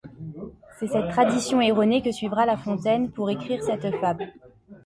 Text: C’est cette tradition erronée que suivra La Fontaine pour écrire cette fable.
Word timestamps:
C’est 0.79 0.87
cette 0.87 1.11
tradition 1.11 1.61
erronée 1.61 2.01
que 2.01 2.11
suivra 2.11 2.47
La 2.47 2.57
Fontaine 2.57 3.11
pour 3.11 3.29
écrire 3.29 3.61
cette 3.63 3.91
fable. 3.99 4.31